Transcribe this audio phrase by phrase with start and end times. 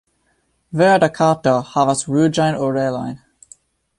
[0.79, 3.15] Verda Kato havas ruĝajn orelojn.